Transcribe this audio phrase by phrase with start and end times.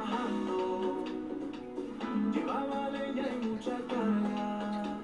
[0.00, 1.04] trabajando,
[2.32, 4.98] llevaba leña y mucha carga.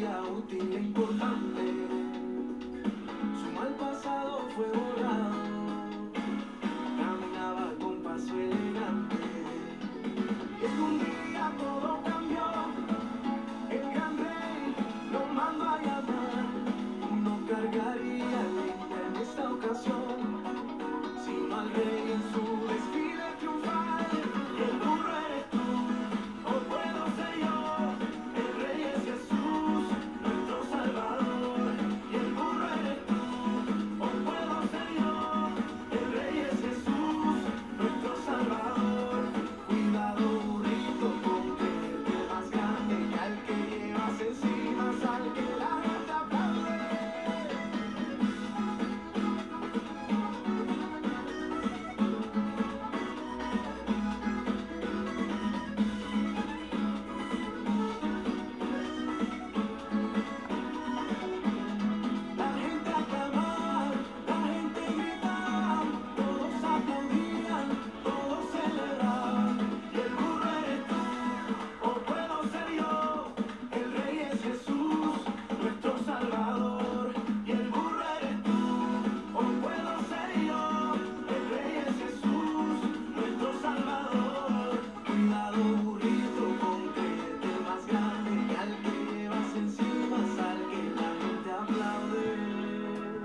[0.00, 1.62] útil e importante.
[3.40, 4.91] Su mal pasado fue